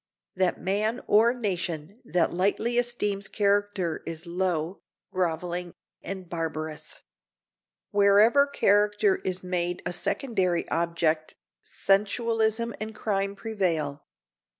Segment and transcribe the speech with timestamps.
[0.35, 4.81] That man or nation that lightly esteems character is low,
[5.11, 7.03] groveling, and barbarous.
[7.91, 14.07] Wherever character is made a secondary object sensualism and crime prevail.